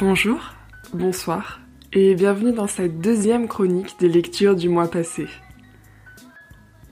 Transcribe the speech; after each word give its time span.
Bonjour, 0.00 0.40
bonsoir 0.92 1.60
et 1.92 2.16
bienvenue 2.16 2.52
dans 2.52 2.66
cette 2.66 3.00
deuxième 3.00 3.46
chronique 3.46 3.94
des 4.00 4.08
lectures 4.08 4.56
du 4.56 4.68
mois 4.68 4.88
passé. 4.88 5.28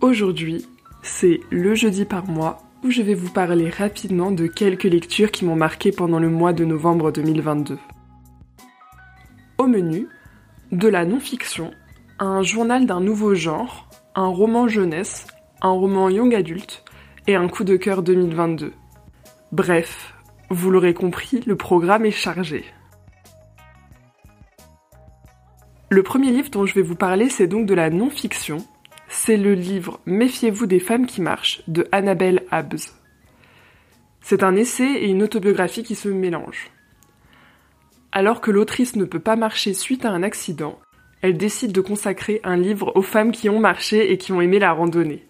Aujourd'hui, 0.01 0.65
c'est 1.03 1.41
le 1.51 1.75
jeudi 1.75 2.05
par 2.05 2.29
mois 2.29 2.63
où 2.85 2.93
je 2.93 3.03
vais 3.03 3.15
vous 3.15 3.29
parler 3.29 3.71
rapidement 3.71 4.31
de 4.31 4.47
quelques 4.47 4.85
lectures 4.85 5.33
qui 5.33 5.45
m'ont 5.45 5.57
marqué 5.57 5.91
pendant 5.91 6.21
le 6.21 6.31
mois 6.31 6.53
de 6.53 6.65
novembre 6.65 7.11
2022. 7.11 7.77
Au 9.59 9.67
menu, 9.67 10.07
de 10.71 10.87
la 10.87 11.05
non-fiction, 11.05 11.73
un 12.21 12.45
journal 12.45 12.87
d'un 12.87 13.01
nouveau 13.01 13.35
genre, 13.35 13.89
un 14.15 14.29
roman 14.29 14.69
jeunesse, 14.69 15.27
un 15.61 15.71
roman 15.71 16.09
young 16.09 16.37
adulte 16.37 16.85
et 17.27 17.35
un 17.35 17.49
coup 17.49 17.65
de 17.65 17.75
cœur 17.75 18.05
2022. 18.05 18.73
Bref, 19.51 20.15
vous 20.51 20.71
l'aurez 20.71 20.95
compris, 20.95 21.41
le 21.47 21.57
programme 21.57 22.07
est 22.07 22.13
chargé. 22.13 22.65
Le 25.93 26.03
premier 26.03 26.31
livre 26.31 26.49
dont 26.49 26.65
je 26.65 26.75
vais 26.75 26.81
vous 26.81 26.95
parler, 26.95 27.29
c'est 27.29 27.47
donc 27.47 27.67
de 27.67 27.75
la 27.75 27.91
non-fiction. 27.91 28.65
C'est 29.11 29.37
le 29.37 29.53
livre 29.53 30.01
Méfiez-vous 30.07 30.65
des 30.65 30.81
femmes 30.81 31.05
qui 31.05 31.21
marchent 31.21 31.61
de 31.69 31.87
Annabelle 31.93 32.45
Abbs. 32.51 32.95
C'est 34.23 34.43
un 34.43 34.57
essai 34.57 34.91
et 34.91 35.11
une 35.11 35.23
autobiographie 35.23 35.83
qui 35.83 35.95
se 35.95 36.09
mélangent. 36.09 36.71
Alors 38.11 38.41
que 38.41 38.51
l'autrice 38.51 38.97
ne 38.97 39.05
peut 39.05 39.21
pas 39.21 39.37
marcher 39.37 39.75
suite 39.75 40.07
à 40.07 40.11
un 40.11 40.23
accident, 40.23 40.79
elle 41.21 41.37
décide 41.37 41.73
de 41.73 41.83
consacrer 41.83 42.41
un 42.43 42.57
livre 42.57 42.93
aux 42.95 43.03
femmes 43.03 43.31
qui 43.31 43.51
ont 43.51 43.61
marché 43.61 44.13
et 44.13 44.17
qui 44.17 44.33
ont 44.33 44.41
aimé 44.41 44.59
la 44.59 44.73
randonnée. 44.73 45.27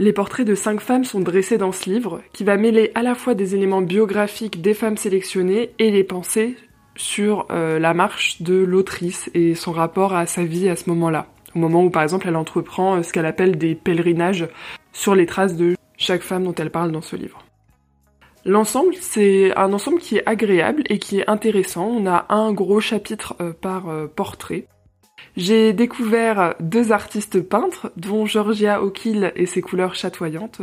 Les 0.00 0.12
portraits 0.12 0.48
de 0.48 0.56
cinq 0.56 0.80
femmes 0.80 1.04
sont 1.04 1.20
dressés 1.20 1.58
dans 1.58 1.70
ce 1.70 1.88
livre, 1.88 2.22
qui 2.32 2.42
va 2.42 2.56
mêler 2.56 2.90
à 2.96 3.04
la 3.04 3.14
fois 3.14 3.34
des 3.34 3.54
éléments 3.54 3.82
biographiques 3.82 4.62
des 4.62 4.74
femmes 4.74 4.96
sélectionnées 4.96 5.70
et 5.78 5.92
les 5.92 6.02
pensées 6.02 6.56
sur 6.96 7.46
euh, 7.50 7.78
la 7.78 7.94
marche 7.94 8.42
de 8.42 8.54
l'autrice 8.54 9.30
et 9.34 9.54
son 9.54 9.72
rapport 9.72 10.14
à 10.14 10.26
sa 10.26 10.44
vie 10.44 10.68
à 10.68 10.76
ce 10.76 10.88
moment-là. 10.90 11.26
Au 11.54 11.58
moment 11.58 11.84
où, 11.84 11.90
par 11.90 12.02
exemple, 12.02 12.28
elle 12.28 12.36
entreprend 12.36 12.96
euh, 12.96 13.02
ce 13.02 13.12
qu'elle 13.12 13.26
appelle 13.26 13.58
des 13.58 13.74
pèlerinages 13.74 14.48
sur 14.92 15.14
les 15.14 15.26
traces 15.26 15.56
de 15.56 15.76
chaque 15.96 16.22
femme 16.22 16.44
dont 16.44 16.54
elle 16.54 16.70
parle 16.70 16.92
dans 16.92 17.02
ce 17.02 17.16
livre. 17.16 17.44
L'ensemble, 18.44 18.94
c'est 18.98 19.56
un 19.56 19.72
ensemble 19.72 19.98
qui 19.98 20.16
est 20.16 20.26
agréable 20.26 20.82
et 20.88 20.98
qui 20.98 21.20
est 21.20 21.28
intéressant. 21.28 21.86
On 21.86 22.06
a 22.06 22.26
un 22.30 22.52
gros 22.52 22.80
chapitre 22.80 23.34
euh, 23.40 23.52
par 23.52 23.84
portrait. 24.14 24.66
J'ai 25.36 25.72
découvert 25.74 26.54
deux 26.60 26.92
artistes 26.92 27.40
peintres, 27.42 27.92
dont 27.96 28.24
Georgia 28.24 28.82
O'Kill 28.82 29.32
et 29.36 29.46
ses 29.46 29.60
couleurs 29.60 29.94
chatoyantes. 29.94 30.62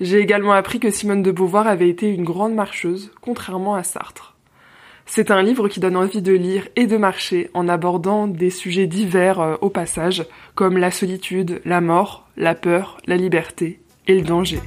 J'ai 0.00 0.18
également 0.18 0.52
appris 0.52 0.78
que 0.78 0.90
Simone 0.90 1.22
de 1.22 1.32
Beauvoir 1.32 1.66
avait 1.66 1.88
été 1.88 2.08
une 2.08 2.24
grande 2.24 2.54
marcheuse, 2.54 3.10
contrairement 3.20 3.74
à 3.74 3.82
Sartre. 3.82 4.35
C'est 5.08 5.30
un 5.30 5.40
livre 5.40 5.68
qui 5.68 5.78
donne 5.78 5.96
envie 5.96 6.20
de 6.20 6.32
lire 6.32 6.66
et 6.74 6.86
de 6.86 6.96
marcher 6.96 7.48
en 7.54 7.68
abordant 7.68 8.26
des 8.26 8.50
sujets 8.50 8.88
divers 8.88 9.40
euh, 9.40 9.54
au 9.60 9.70
passage, 9.70 10.26
comme 10.56 10.76
la 10.76 10.90
solitude, 10.90 11.62
la 11.64 11.80
mort, 11.80 12.28
la 12.36 12.56
peur, 12.56 12.98
la 13.06 13.16
liberté 13.16 13.78
et 14.08 14.16
le 14.16 14.22
danger. 14.22 14.58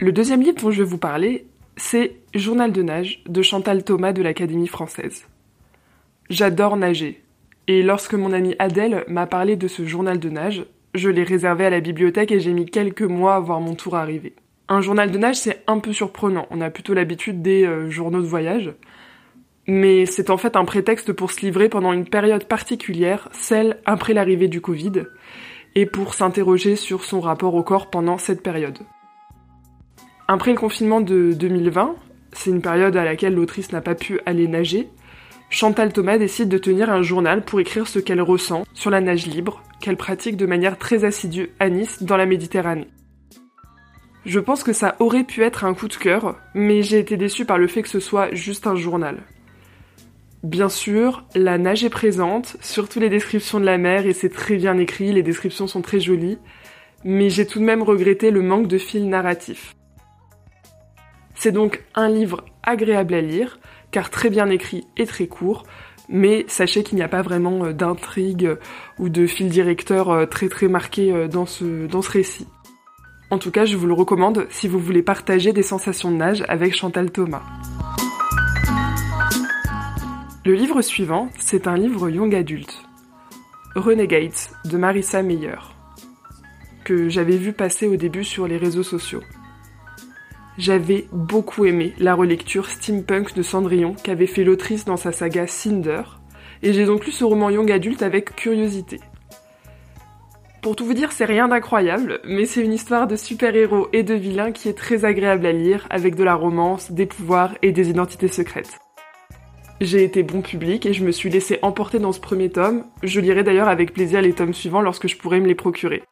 Le 0.00 0.12
deuxième 0.12 0.40
livre 0.40 0.62
dont 0.62 0.70
je 0.70 0.82
vais 0.84 0.88
vous 0.88 0.98
parler, 0.98 1.46
c'est 1.76 2.20
Journal 2.32 2.70
de 2.70 2.82
nage 2.82 3.24
de 3.28 3.42
Chantal 3.42 3.82
Thomas 3.82 4.12
de 4.12 4.22
l'Académie 4.22 4.68
française. 4.68 5.26
J'adore 6.30 6.76
nager. 6.76 7.22
Et 7.66 7.82
lorsque 7.82 8.14
mon 8.14 8.32
amie 8.32 8.54
Adèle 8.60 9.04
m'a 9.08 9.26
parlé 9.26 9.56
de 9.56 9.66
ce 9.66 9.84
journal 9.84 10.20
de 10.20 10.30
nage, 10.30 10.64
je 10.94 11.08
l'ai 11.10 11.24
réservé 11.24 11.66
à 11.66 11.70
la 11.70 11.80
bibliothèque 11.80 12.30
et 12.30 12.40
j'ai 12.40 12.52
mis 12.52 12.66
quelques 12.66 13.02
mois 13.02 13.34
à 13.34 13.40
voir 13.40 13.60
mon 13.60 13.74
tour 13.74 13.96
arriver. 13.96 14.34
Un 14.68 14.80
journal 14.80 15.10
de 15.10 15.18
nage, 15.18 15.36
c'est 15.36 15.62
un 15.66 15.78
peu 15.78 15.92
surprenant. 15.92 16.46
On 16.50 16.60
a 16.60 16.70
plutôt 16.70 16.94
l'habitude 16.94 17.40
des 17.40 17.64
euh, 17.64 17.90
journaux 17.90 18.20
de 18.20 18.26
voyage. 18.26 18.72
Mais 19.66 20.06
c'est 20.06 20.30
en 20.30 20.36
fait 20.36 20.56
un 20.56 20.64
prétexte 20.64 21.12
pour 21.12 21.30
se 21.30 21.40
livrer 21.40 21.68
pendant 21.68 21.92
une 21.92 22.06
période 22.06 22.44
particulière, 22.44 23.28
celle 23.32 23.78
après 23.84 24.14
l'arrivée 24.14 24.48
du 24.48 24.60
Covid, 24.60 25.04
et 25.74 25.86
pour 25.86 26.14
s'interroger 26.14 26.76
sur 26.76 27.04
son 27.04 27.20
rapport 27.20 27.54
au 27.54 27.62
corps 27.62 27.90
pendant 27.90 28.18
cette 28.18 28.42
période. 28.42 28.78
Après 30.26 30.52
le 30.52 30.58
confinement 30.58 31.00
de 31.00 31.32
2020, 31.32 31.96
c'est 32.32 32.50
une 32.50 32.62
période 32.62 32.96
à 32.96 33.04
laquelle 33.04 33.34
l'autrice 33.34 33.72
n'a 33.72 33.80
pas 33.80 33.94
pu 33.94 34.20
aller 34.26 34.48
nager, 34.48 34.88
Chantal 35.50 35.94
Thomas 35.94 36.18
décide 36.18 36.50
de 36.50 36.58
tenir 36.58 36.90
un 36.90 37.00
journal 37.00 37.42
pour 37.42 37.58
écrire 37.58 37.88
ce 37.88 37.98
qu'elle 37.98 38.20
ressent 38.20 38.64
sur 38.74 38.90
la 38.90 39.00
nage 39.00 39.26
libre, 39.26 39.62
qu'elle 39.80 39.96
pratique 39.96 40.36
de 40.36 40.44
manière 40.44 40.76
très 40.76 41.04
assidue 41.04 41.50
à 41.58 41.70
Nice, 41.70 42.02
dans 42.02 42.18
la 42.18 42.26
Méditerranée. 42.26 42.88
Je 44.28 44.40
pense 44.40 44.62
que 44.62 44.74
ça 44.74 44.94
aurait 44.98 45.24
pu 45.24 45.42
être 45.42 45.64
un 45.64 45.72
coup 45.72 45.88
de 45.88 45.94
cœur, 45.94 46.36
mais 46.52 46.82
j'ai 46.82 46.98
été 46.98 47.16
déçue 47.16 47.46
par 47.46 47.56
le 47.56 47.66
fait 47.66 47.80
que 47.80 47.88
ce 47.88 47.98
soit 47.98 48.34
juste 48.34 48.66
un 48.66 48.76
journal. 48.76 49.22
Bien 50.42 50.68
sûr, 50.68 51.24
la 51.34 51.56
nage 51.56 51.82
est 51.82 51.88
présente, 51.88 52.58
surtout 52.60 53.00
les 53.00 53.08
descriptions 53.08 53.58
de 53.58 53.64
la 53.64 53.78
mer, 53.78 54.04
et 54.04 54.12
c'est 54.12 54.28
très 54.28 54.56
bien 54.56 54.76
écrit, 54.76 55.14
les 55.14 55.22
descriptions 55.22 55.66
sont 55.66 55.80
très 55.80 55.98
jolies, 55.98 56.36
mais 57.04 57.30
j'ai 57.30 57.46
tout 57.46 57.58
de 57.58 57.64
même 57.64 57.82
regretté 57.82 58.30
le 58.30 58.42
manque 58.42 58.68
de 58.68 58.76
fil 58.76 59.08
narratif. 59.08 59.74
C'est 61.34 61.52
donc 61.52 61.82
un 61.94 62.10
livre 62.10 62.44
agréable 62.62 63.14
à 63.14 63.22
lire, 63.22 63.58
car 63.92 64.10
très 64.10 64.28
bien 64.28 64.50
écrit 64.50 64.86
et 64.98 65.06
très 65.06 65.26
court, 65.26 65.64
mais 66.10 66.44
sachez 66.48 66.82
qu'il 66.82 66.96
n'y 66.96 67.02
a 67.02 67.08
pas 67.08 67.22
vraiment 67.22 67.64
euh, 67.64 67.72
d'intrigue 67.72 68.44
euh, 68.44 68.56
ou 68.98 69.08
de 69.08 69.26
fil 69.26 69.48
directeur 69.48 70.10
euh, 70.10 70.26
très 70.26 70.50
très 70.50 70.68
marqué 70.68 71.28
dans 71.28 71.46
ce, 71.46 71.86
dans 71.86 72.02
ce 72.02 72.10
récit. 72.10 72.46
En 73.30 73.36
tout 73.36 73.50
cas, 73.50 73.66
je 73.66 73.76
vous 73.76 73.86
le 73.86 73.92
recommande 73.92 74.46
si 74.48 74.68
vous 74.68 74.78
voulez 74.78 75.02
partager 75.02 75.52
des 75.52 75.62
sensations 75.62 76.10
de 76.10 76.16
nage 76.16 76.44
avec 76.48 76.74
Chantal 76.74 77.10
Thomas. 77.10 77.42
Le 80.46 80.54
livre 80.54 80.80
suivant, 80.80 81.28
c'est 81.38 81.66
un 81.66 81.76
livre 81.76 82.08
young 82.08 82.34
adulte. 82.34 82.82
Renegades 83.74 84.32
de 84.64 84.78
Marissa 84.78 85.22
Meyer, 85.22 85.58
que 86.84 87.10
j'avais 87.10 87.36
vu 87.36 87.52
passer 87.52 87.86
au 87.86 87.96
début 87.96 88.24
sur 88.24 88.48
les 88.48 88.56
réseaux 88.56 88.82
sociaux. 88.82 89.22
J'avais 90.56 91.06
beaucoup 91.12 91.66
aimé 91.66 91.92
la 91.98 92.14
relecture 92.14 92.70
steampunk 92.70 93.34
de 93.34 93.42
Cendrillon 93.42 93.94
qu'avait 94.02 94.26
fait 94.26 94.42
l'autrice 94.42 94.86
dans 94.86 94.96
sa 94.96 95.12
saga 95.12 95.46
Cinder, 95.46 96.02
et 96.62 96.72
j'ai 96.72 96.86
donc 96.86 97.04
lu 97.04 97.12
ce 97.12 97.24
roman 97.24 97.50
young 97.50 97.70
adulte 97.70 98.02
avec 98.02 98.34
curiosité. 98.34 99.00
Pour 100.60 100.74
tout 100.74 100.84
vous 100.84 100.94
dire, 100.94 101.12
c'est 101.12 101.24
rien 101.24 101.46
d'incroyable, 101.46 102.20
mais 102.24 102.44
c'est 102.44 102.64
une 102.64 102.72
histoire 102.72 103.06
de 103.06 103.14
super-héros 103.14 103.88
et 103.92 104.02
de 104.02 104.14
vilains 104.14 104.50
qui 104.50 104.68
est 104.68 104.76
très 104.76 105.04
agréable 105.04 105.46
à 105.46 105.52
lire, 105.52 105.86
avec 105.88 106.16
de 106.16 106.24
la 106.24 106.34
romance, 106.34 106.90
des 106.90 107.06
pouvoirs 107.06 107.54
et 107.62 107.70
des 107.70 107.90
identités 107.90 108.28
secrètes. 108.28 108.80
J'ai 109.80 110.02
été 110.02 110.24
bon 110.24 110.42
public 110.42 110.84
et 110.84 110.92
je 110.92 111.04
me 111.04 111.12
suis 111.12 111.30
laissé 111.30 111.60
emporter 111.62 112.00
dans 112.00 112.10
ce 112.10 112.18
premier 112.18 112.50
tome, 112.50 112.84
je 113.04 113.20
lirai 113.20 113.44
d'ailleurs 113.44 113.68
avec 113.68 113.92
plaisir 113.92 114.20
les 114.20 114.32
tomes 114.32 114.52
suivants 114.52 114.80
lorsque 114.80 115.06
je 115.06 115.16
pourrai 115.16 115.38
me 115.38 115.46
les 115.46 115.54
procurer. 115.54 116.02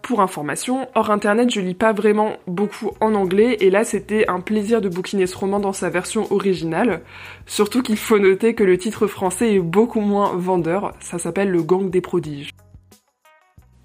Pour 0.00 0.22
information, 0.22 0.88
hors 0.94 1.10
internet, 1.10 1.50
je 1.50 1.60
lis 1.60 1.74
pas 1.74 1.92
vraiment 1.92 2.38
beaucoup 2.46 2.92
en 3.00 3.14
anglais 3.14 3.58
et 3.60 3.68
là 3.68 3.84
c'était 3.84 4.26
un 4.28 4.40
plaisir 4.40 4.80
de 4.80 4.88
bouquiner 4.88 5.26
ce 5.26 5.36
roman 5.36 5.60
dans 5.60 5.74
sa 5.74 5.90
version 5.90 6.32
originale. 6.32 7.02
Surtout 7.44 7.82
qu'il 7.82 7.98
faut 7.98 8.18
noter 8.18 8.54
que 8.54 8.64
le 8.64 8.78
titre 8.78 9.06
français 9.06 9.54
est 9.54 9.60
beaucoup 9.60 10.00
moins 10.00 10.32
vendeur, 10.34 10.94
ça 11.00 11.18
s'appelle 11.18 11.50
Le 11.50 11.62
Gang 11.62 11.90
des 11.90 12.00
prodiges. 12.00 12.50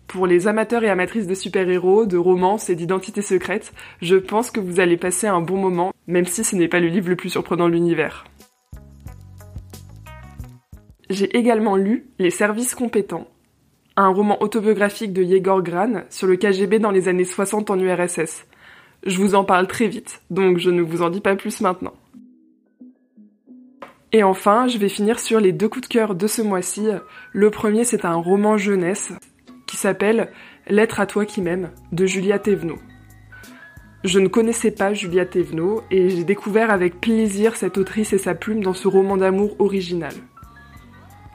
Pour 0.07 0.25
les 0.25 0.47
amateurs 0.47 0.83
et 0.83 0.89
amatrices 0.89 1.27
de 1.27 1.33
super-héros, 1.33 2.05
de 2.05 2.17
romance 2.17 2.69
et 2.69 2.75
d'identité 2.75 3.21
secrète, 3.21 3.73
je 4.01 4.15
pense 4.15 4.51
que 4.51 4.61
vous 4.61 4.79
allez 4.79 4.97
passer 4.97 5.27
un 5.27 5.41
bon 5.41 5.57
moment, 5.57 5.93
même 6.07 6.25
si 6.25 6.43
ce 6.43 6.55
n'est 6.55 6.69
pas 6.69 6.79
le 6.79 6.87
livre 6.87 7.09
le 7.09 7.17
plus 7.17 7.29
surprenant 7.29 7.67
de 7.67 7.73
l'univers. 7.73 8.25
J'ai 11.09 11.37
également 11.37 11.75
lu 11.75 12.05
Les 12.19 12.31
services 12.31 12.75
compétents 12.75 13.27
un 13.97 14.09
roman 14.09 14.41
autobiographique 14.43 15.11
de 15.11 15.23
Yegor 15.23 15.63
Gran 15.63 16.03
sur 16.11 16.27
le 16.27 16.37
KGB 16.37 16.77
dans 16.77 16.91
les 16.91 17.07
années 17.07 17.25
60 17.25 17.71
en 17.71 17.79
URSS. 17.79 18.45
Je 19.03 19.17
vous 19.17 19.33
en 19.33 19.43
parle 19.43 19.67
très 19.67 19.87
vite, 19.87 20.21
donc 20.29 20.59
je 20.59 20.69
ne 20.69 20.83
vous 20.83 21.01
en 21.01 21.09
dis 21.09 21.19
pas 21.19 21.35
plus 21.35 21.61
maintenant. 21.61 21.95
Et 24.13 24.21
enfin, 24.21 24.67
je 24.67 24.77
vais 24.77 24.87
finir 24.87 25.19
sur 25.19 25.39
les 25.39 25.51
deux 25.51 25.67
coups 25.67 25.87
de 25.87 25.93
cœur 25.93 26.13
de 26.13 26.27
ce 26.27 26.43
mois-ci. 26.43 26.87
Le 27.33 27.49
premier, 27.49 27.83
c'est 27.83 28.05
un 28.05 28.15
roman 28.15 28.57
jeunesse 28.57 29.11
qui 29.67 29.77
s'appelle 29.77 30.31
Lettre 30.67 30.99
à 30.99 31.05
toi 31.05 31.25
qui 31.25 31.41
m'aime 31.41 31.71
de 31.91 32.05
Julia 32.05 32.39
Thévenot. 32.39 32.79
Je 34.03 34.19
ne 34.19 34.27
connaissais 34.27 34.71
pas 34.71 34.93
Julia 34.93 35.25
Thévenot 35.25 35.83
et 35.91 36.09
j'ai 36.09 36.23
découvert 36.23 36.71
avec 36.71 36.99
plaisir 36.99 37.55
cette 37.55 37.77
autrice 37.77 38.13
et 38.13 38.17
sa 38.17 38.33
plume 38.33 38.63
dans 38.63 38.73
ce 38.73 38.87
roman 38.87 39.17
d'amour 39.17 39.55
original. 39.59 40.13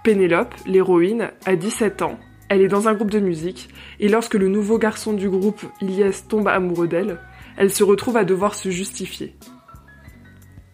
Pénélope, 0.02 0.54
l'héroïne, 0.66 1.30
a 1.46 1.54
17 1.54 2.02
ans 2.02 2.18
elle 2.52 2.60
est 2.60 2.68
dans 2.68 2.86
un 2.86 2.92
groupe 2.92 3.10
de 3.10 3.18
musique, 3.18 3.70
et 3.98 4.10
lorsque 4.10 4.34
le 4.34 4.46
nouveau 4.46 4.76
garçon 4.76 5.14
du 5.14 5.30
groupe, 5.30 5.62
Ilyes, 5.80 6.22
tombe 6.28 6.48
amoureux 6.48 6.86
d'elle, 6.86 7.18
elle 7.56 7.72
se 7.72 7.82
retrouve 7.82 8.18
à 8.18 8.24
devoir 8.24 8.54
se 8.54 8.68
justifier. 8.68 9.34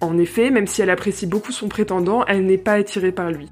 En 0.00 0.18
effet, 0.18 0.50
même 0.50 0.66
si 0.66 0.82
elle 0.82 0.90
apprécie 0.90 1.28
beaucoup 1.28 1.52
son 1.52 1.68
prétendant, 1.68 2.24
elle 2.26 2.44
n'est 2.46 2.58
pas 2.58 2.72
attirée 2.72 3.12
par 3.12 3.30
lui. 3.30 3.48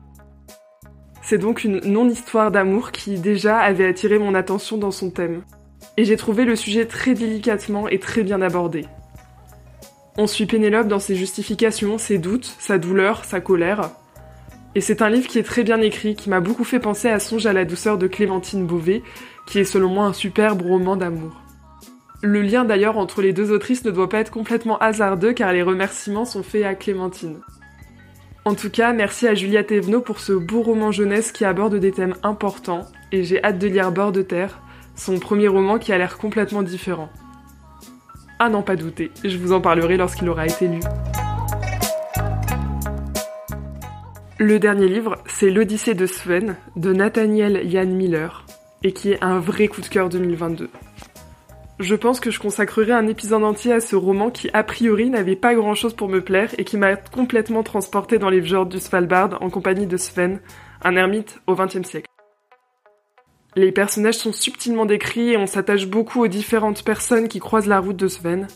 C'est 1.28 1.38
donc 1.38 1.64
une 1.64 1.81
non-histoire 1.81 2.52
d'amour 2.52 2.93
qui 2.93 3.19
déjà 3.19 3.58
avait 3.58 3.88
attiré 3.88 4.17
mon 4.17 4.32
attention 4.37 4.78
dans 4.78 4.93
son 4.93 5.11
thème. 5.11 5.43
Et 5.96 6.05
j'ai 6.05 6.17
trouvé 6.17 6.44
le 6.44 6.55
sujet 6.55 6.87
très 6.87 7.14
délicatement 7.14 7.88
et 7.88 7.99
très 7.99 8.23
bien 8.23 8.40
abordé. 8.40 8.84
On 10.17 10.28
suit 10.28 10.46
Pénélope 10.46 10.87
dans 10.87 11.00
ses 11.00 11.17
justifications, 11.17 11.99
ses 11.99 12.19
doutes, 12.19 12.55
sa 12.61 12.78
douleur, 12.78 13.25
sa 13.25 13.40
colère. 13.40 13.90
Et 14.76 14.81
c'est 14.81 15.02
un 15.02 15.11
livre 15.11 15.26
qui 15.26 15.40
est 15.40 15.43
très 15.43 15.64
bien 15.64 15.81
écrit, 15.81 16.14
qui 16.14 16.31
m'a 16.31 16.38
beaucoup 16.38 16.62
fait 16.62 16.78
penser 16.78 17.08
à 17.08 17.19
Songe 17.19 17.46
à 17.46 17.52
la 17.52 17.64
douceur 17.64 17.99
de 17.99 18.06
Clémentine 18.06 18.64
Beauvais, 18.64 19.02
qui 19.49 19.58
est 19.58 19.64
selon 19.64 19.88
moi 19.88 20.05
un 20.05 20.12
superbe 20.12 20.62
roman 20.62 20.94
d'amour. 20.94 21.43
Le 22.22 22.40
lien 22.40 22.64
d'ailleurs 22.64 22.99
entre 22.99 23.20
les 23.20 23.32
deux 23.32 23.50
autrices 23.50 23.84
ne 23.84 23.90
doit 23.90 24.08
pas 24.08 24.20
être 24.20 24.31
complètement 24.31 24.79
hasardeux 24.79 25.32
car 25.32 25.52
les 25.52 25.64
remerciements 25.64 26.25
sont 26.25 26.44
faits 26.44 26.64
à 26.64 26.76
Clémentine. 26.76 27.40
En 28.46 28.54
tout 28.54 28.70
cas, 28.70 28.93
merci 28.93 29.26
à 29.26 29.34
Juliette 29.34 29.72
Evenot 29.72 30.00
pour 30.00 30.20
ce 30.20 30.32
beau 30.32 30.62
roman 30.62 30.93
jeunesse 30.93 31.32
qui 31.32 31.44
aborde 31.44 31.75
des 31.75 31.90
thèmes 31.90 32.14
importants 32.22 32.87
et 33.10 33.25
j'ai 33.25 33.43
hâte 33.43 33.58
de 33.58 33.66
lire 33.66 33.90
Bord 33.90 34.12
de 34.12 34.22
terre, 34.22 34.60
son 34.94 35.19
premier 35.19 35.48
roman 35.48 35.81
qui 35.81 35.93
a 35.93 35.98
l'air 35.98 36.16
complètement 36.16 36.62
différent. 36.62 37.08
Ah 38.38 38.48
non, 38.48 38.62
pas 38.62 38.76
douter, 38.76 39.10
je 39.25 39.37
vous 39.37 39.52
en 39.52 39.60
parlerai 39.60 39.96
lorsqu'il 39.96 40.28
aura 40.28 40.46
été 40.46 40.69
lu. 40.69 40.78
Le 44.38 44.60
dernier 44.60 44.87
livre, 44.87 45.16
c'est 45.26 45.50
L'Odyssée 45.50 45.94
de 45.94 46.06
Sven 46.06 46.54
de 46.76 46.93
Nathaniel 46.93 47.69
Jan 47.69 47.87
Miller 47.87 48.46
et 48.84 48.93
qui 48.93 49.10
est 49.10 49.25
un 49.25 49.40
vrai 49.40 49.66
coup 49.66 49.81
de 49.81 49.88
cœur 49.88 50.08
2022. 50.08 50.70
Je 51.78 51.94
pense 51.94 52.20
que 52.20 52.31
je 52.31 52.40
consacrerai 52.40 52.93
un 52.93 53.06
épisode 53.06 53.44
entier 53.44 53.70
à 53.70 53.81
ce 53.81 53.96
roman 53.96 54.31
qui, 54.31 54.49
a 54.55 54.64
priori, 54.64 55.11
n'avait 55.11 55.37
pas 55.37 55.55
grand 55.55 55.75
chose 55.75 55.93
pour 55.93 56.08
me 56.08 56.23
plaire 56.23 56.50
et 56.56 56.64
qui 56.64 56.78
m'a 56.78 56.96
complètement 56.96 57.62
transporté 57.62 58.19
dans 58.19 58.31
les 58.31 58.40
fjords 58.40 58.64
du 58.64 58.78
Svalbard 58.78 59.37
en 59.43 59.50
compagnie 59.50 59.87
de 59.87 59.99
Sven, 59.99 60.40
un 60.82 60.96
ermite 60.96 61.38
au 61.46 61.55
XXe 61.55 61.87
siècle. 61.87 62.08
Les 63.56 63.73
personnages 63.73 64.14
sont 64.14 64.32
subtilement 64.32 64.87
décrits 64.87 65.32
et 65.32 65.37
on 65.37 65.46
s'attache 65.46 65.87
beaucoup 65.87 66.25
aux 66.25 66.28
différentes 66.28 66.82
personnes 66.82 67.28
qui 67.28 67.40
croisent 67.40 67.69
la 67.69 67.81
route 67.81 67.96
de 67.96 68.08
Sven. 68.08 68.46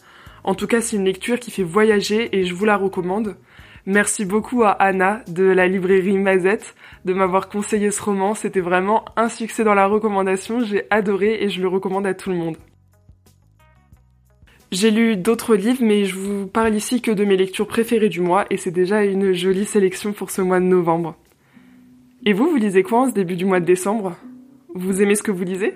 En 0.42 0.54
tout 0.54 0.66
cas, 0.66 0.80
c'est 0.80 0.96
une 0.96 1.04
lecture 1.04 1.38
qui 1.38 1.50
fait 1.50 1.62
voyager 1.62 2.34
et 2.34 2.44
je 2.44 2.54
vous 2.54 2.64
la 2.64 2.78
recommande. 2.78 3.36
Merci 3.84 4.24
beaucoup 4.24 4.62
à 4.62 4.70
Anna 4.70 5.22
de 5.28 5.44
la 5.44 5.66
librairie 5.66 6.16
Mazette 6.16 6.74
de 7.04 7.12
m'avoir 7.12 7.50
conseillé 7.50 7.90
ce 7.90 8.02
roman. 8.02 8.34
C'était 8.34 8.60
vraiment 8.60 9.04
un 9.16 9.28
succès 9.28 9.62
dans 9.62 9.74
la 9.74 9.86
recommandation. 9.86 10.60
J'ai 10.60 10.86
adoré 10.88 11.42
et 11.42 11.50
je 11.50 11.60
le 11.60 11.68
recommande 11.68 12.06
à 12.06 12.14
tout 12.14 12.30
le 12.30 12.36
monde. 12.36 12.56
J'ai 14.72 14.92
lu 14.92 15.16
d'autres 15.16 15.56
livres, 15.56 15.82
mais 15.82 16.04
je 16.04 16.14
vous 16.14 16.46
parle 16.46 16.76
ici 16.76 17.02
que 17.02 17.10
de 17.10 17.24
mes 17.24 17.36
lectures 17.36 17.66
préférées 17.66 18.08
du 18.08 18.20
mois, 18.20 18.46
et 18.50 18.56
c'est 18.56 18.70
déjà 18.70 19.04
une 19.04 19.32
jolie 19.32 19.64
sélection 19.64 20.12
pour 20.12 20.30
ce 20.30 20.42
mois 20.42 20.60
de 20.60 20.64
novembre. 20.64 21.16
Et 22.24 22.32
vous, 22.32 22.48
vous 22.48 22.56
lisez 22.56 22.84
quoi 22.84 23.00
en 23.00 23.08
ce 23.08 23.14
début 23.14 23.34
du 23.34 23.44
mois 23.44 23.58
de 23.58 23.64
décembre? 23.64 24.16
Vous 24.72 25.02
aimez 25.02 25.16
ce 25.16 25.24
que 25.24 25.32
vous 25.32 25.42
lisez? 25.42 25.74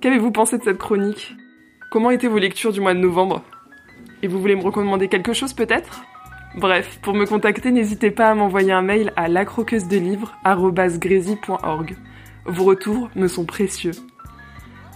Qu'avez-vous 0.00 0.32
pensé 0.32 0.58
de 0.58 0.64
cette 0.64 0.78
chronique? 0.78 1.36
Comment 1.92 2.10
étaient 2.10 2.26
vos 2.26 2.38
lectures 2.38 2.72
du 2.72 2.80
mois 2.80 2.94
de 2.94 2.98
novembre? 2.98 3.44
Et 4.22 4.26
vous 4.26 4.40
voulez 4.40 4.56
me 4.56 4.62
recommander 4.62 5.06
quelque 5.06 5.32
chose 5.32 5.52
peut-être? 5.52 6.02
Bref, 6.56 6.98
pour 7.00 7.14
me 7.14 7.26
contacter, 7.26 7.70
n'hésitez 7.70 8.10
pas 8.10 8.30
à 8.30 8.34
m'envoyer 8.34 8.72
un 8.72 8.82
mail 8.82 9.12
à 9.14 9.28
lacroqueusedelivres.org. 9.28 11.96
Vos 12.46 12.64
retours 12.64 13.08
me 13.14 13.28
sont 13.28 13.44
précieux. 13.44 13.92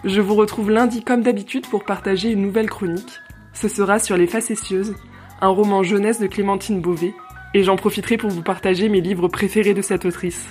Je 0.05 0.21
vous 0.21 0.35
retrouve 0.35 0.71
lundi 0.71 1.05
comme 1.05 1.23
d'habitude 1.23 1.69
pour 1.69 1.85
partager 1.85 2.33
une 2.33 2.43
nouvelle 2.43 2.69
chronique. 2.69 3.21
Ce 3.53 3.69
sera 3.69 4.01
sur 4.01 4.17
Les 4.17 4.27
Facétieuses, 4.27 4.97
un 5.41 5.49
roman 5.49 5.85
jeunesse 5.85 6.19
de 6.19 6.27
Clémentine 6.27 6.81
Beauvais, 6.81 7.15
et 7.55 7.63
j'en 7.63 7.77
profiterai 7.77 8.17
pour 8.17 8.31
vous 8.31 8.43
partager 8.43 8.89
mes 8.89 9.01
livres 9.01 9.29
préférés 9.29 9.75
de 9.75 9.83
cette 9.83 10.05
autrice. 10.05 10.49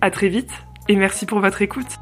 À 0.00 0.10
très 0.10 0.28
vite, 0.28 0.52
et 0.88 0.96
merci 0.96 1.26
pour 1.26 1.40
votre 1.40 1.60
écoute. 1.60 1.98